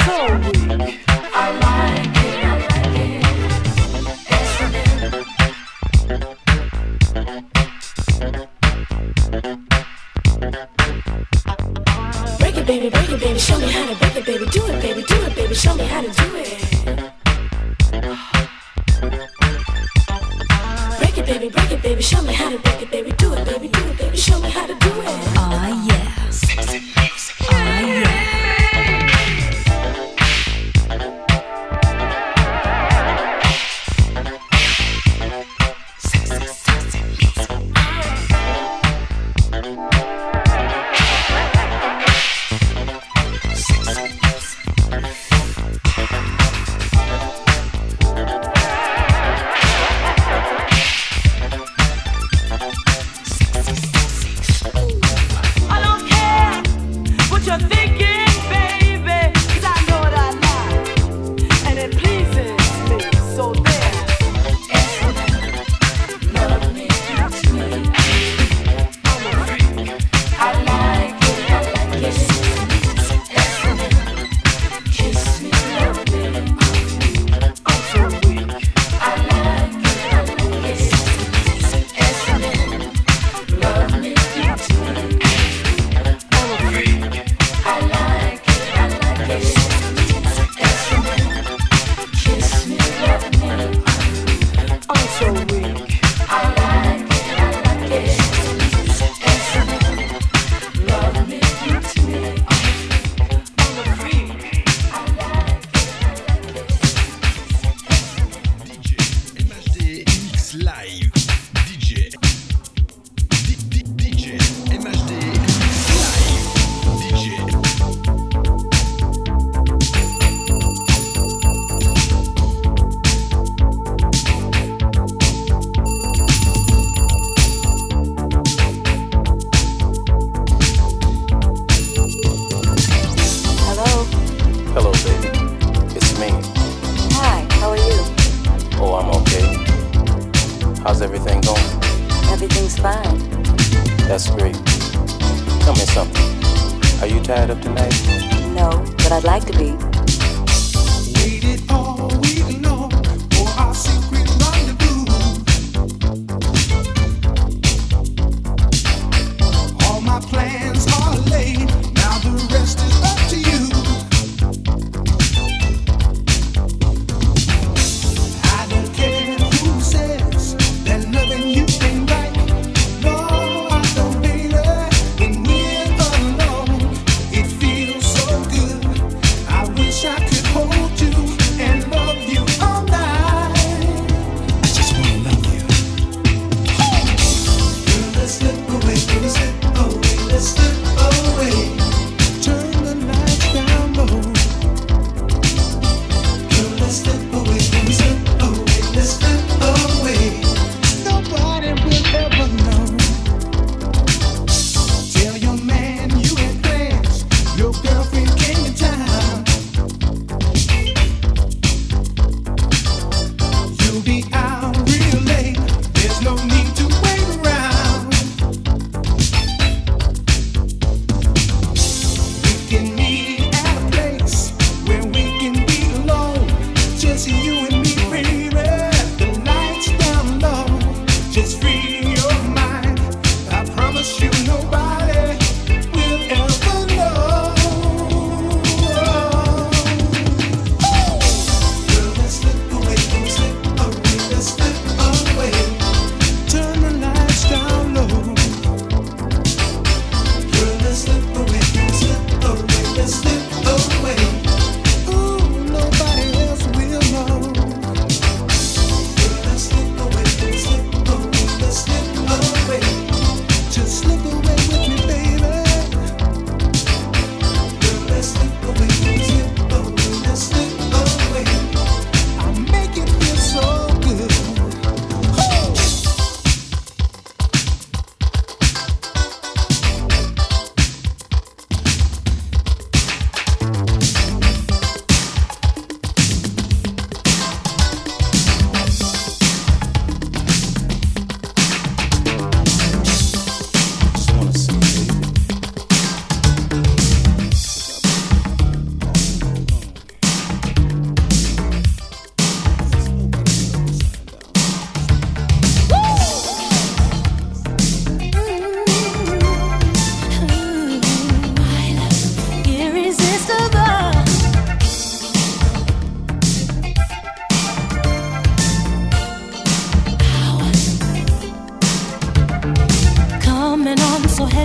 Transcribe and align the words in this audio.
I 0.00 0.55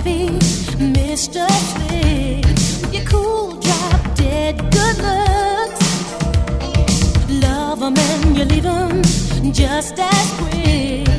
heavy, 0.04 0.26
Mr. 0.78 1.46
Twig. 1.72 2.44
With 2.46 2.94
your 2.94 3.04
cool 3.04 3.52
drop 3.60 4.14
dead 4.14 4.56
good 4.70 4.98
looks. 4.98 5.84
Love 7.30 7.80
them 7.80 7.94
and 7.96 8.36
you 8.36 8.44
leave 8.44 8.62
them 8.64 9.02
just 9.52 9.98
as 9.98 10.30
quick. 10.38 11.11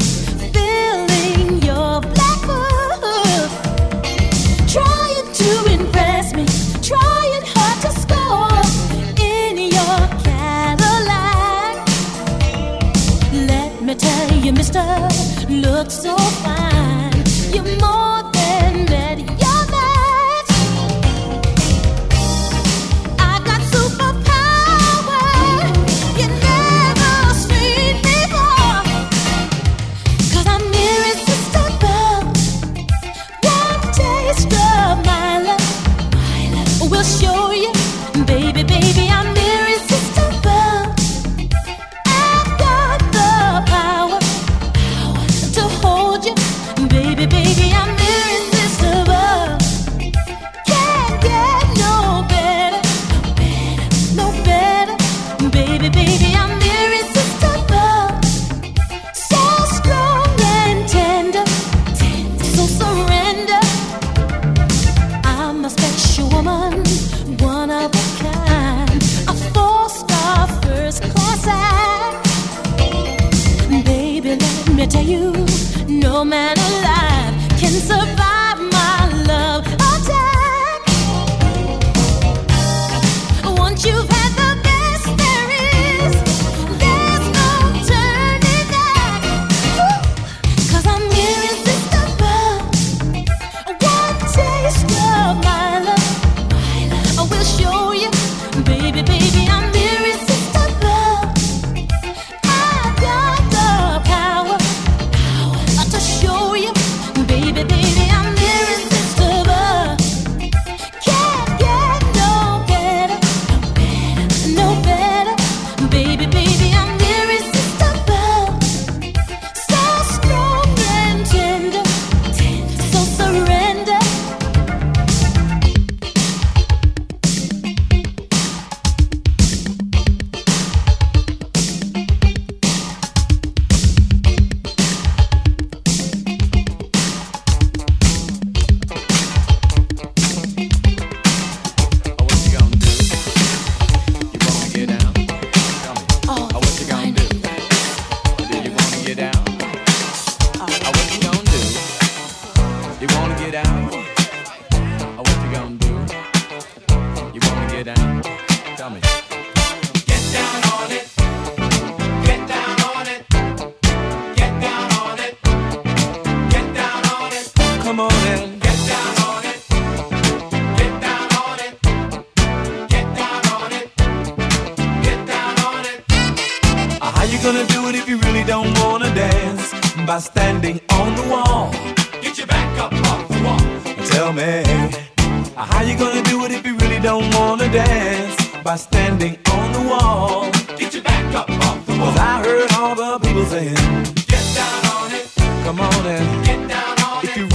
Come 195.63 195.79
on 195.79 196.05
and 196.05 196.45
get 196.45 196.67
down 196.67 196.99
on 197.03 197.23
if 197.23 197.37
it. 197.37 197.37
you 197.37 197.52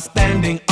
standing 0.00 0.67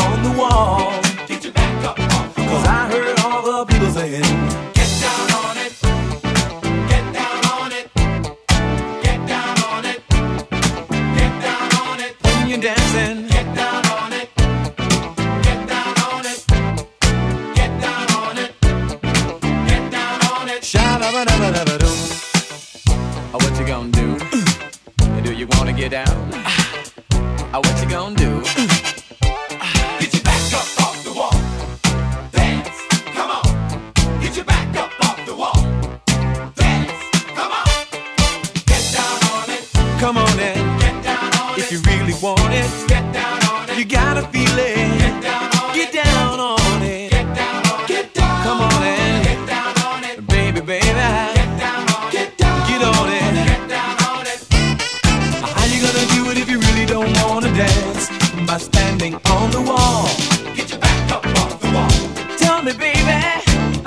on 59.47 59.53
the 59.53 59.71
wall. 59.71 60.07
Get 60.55 60.71
your 60.71 60.81
back 60.81 61.13
up 61.13 61.25
off 61.41 61.61
the 61.61 61.71
wall. 61.77 62.37
Tell 62.37 62.63
me, 62.63 62.73
baby, 62.73 63.19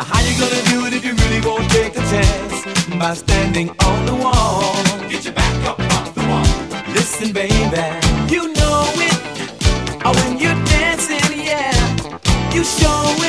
how 0.10 0.22
you 0.28 0.34
gonna 0.40 0.64
do 0.72 0.86
it 0.88 0.94
if 0.94 1.04
you 1.04 1.14
really 1.24 1.42
won't 1.46 1.70
take 1.72 1.94
the 1.94 2.04
chance 2.14 2.56
by 2.98 3.14
standing 3.14 3.70
on 3.88 4.06
the 4.06 4.16
wall? 4.16 4.74
Get 5.10 5.26
your 5.26 5.34
back 5.34 5.58
up 5.66 5.80
off 5.98 6.14
the 6.16 6.24
wall. 6.30 6.50
Listen, 6.94 7.34
baby, 7.34 7.88
you 8.34 8.54
know 8.54 8.84
it. 9.08 9.18
Oh, 10.06 10.14
when 10.20 10.40
you're 10.40 10.62
dancing, 10.66 11.28
yeah, 11.50 11.76
you 12.54 12.64
show 12.64 13.04
it. 13.26 13.29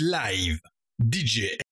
Live. 0.00 0.60
DJ 1.02 1.63